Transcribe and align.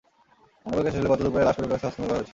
আইনি 0.65 0.71
প্রক্রিয়া 0.71 0.91
শেষে 0.93 1.09
গতকাল 1.11 1.23
দুপুরেই 1.25 1.47
লাশ 1.47 1.55
পরিবারের 1.57 1.79
কাছে 1.81 1.87
হস্তান্তর 1.87 2.07
করা 2.09 2.17
হয়েছে। 2.17 2.29